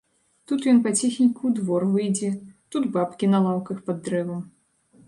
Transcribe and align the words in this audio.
Тут 0.51 0.63
ён 0.71 0.79
паціхеньку 0.87 1.41
ў 1.49 1.51
двор 1.59 1.85
выйдзе, 1.93 2.33
тут 2.73 2.83
бабкі 2.97 3.25
на 3.37 3.47
лаўках 3.47 3.77
пад 3.93 3.97
дрэвам. 4.07 4.47